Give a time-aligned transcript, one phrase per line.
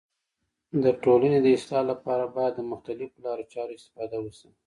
[0.83, 4.49] د ټولني د اصلاح لپاره باید د مختلیفو لارو چارو استفاده وسي.